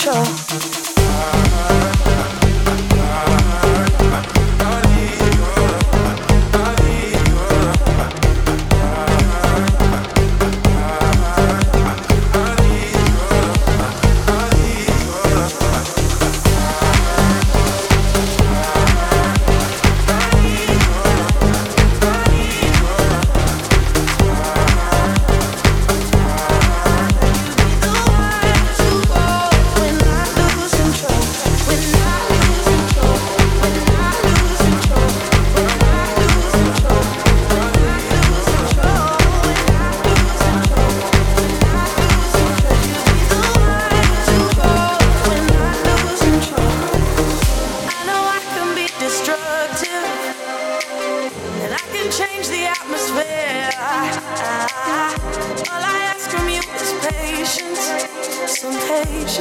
sure. 0.00 0.79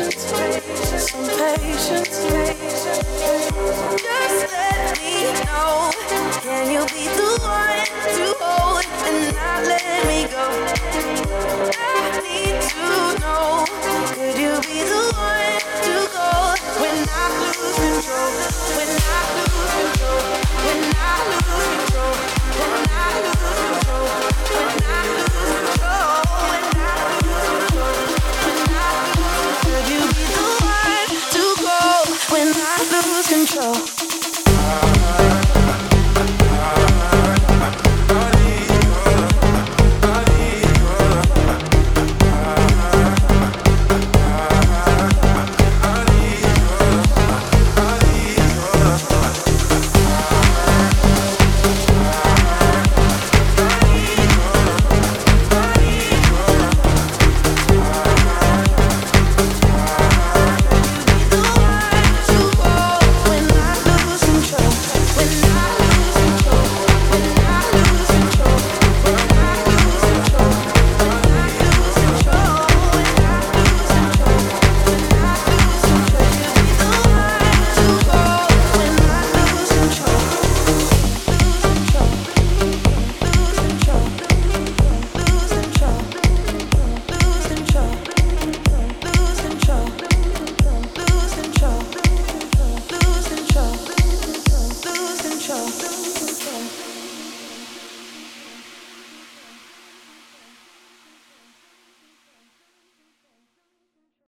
patience, 0.07 1.11
some 1.11 1.27
patience. 1.27 2.23
Just 4.01 4.51
let 4.51 4.99
me 5.01 5.33
know. 5.43 5.91
Yeah. 6.45 6.58
lose 33.07 33.27
control. 33.27 34.08